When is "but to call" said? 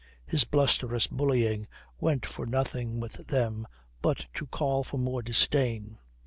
4.01-4.83